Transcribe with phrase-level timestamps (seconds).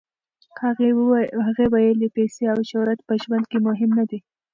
[1.45, 4.19] هغې ویلي، پیسې او شهرت په ژوند کې مهم نه دي.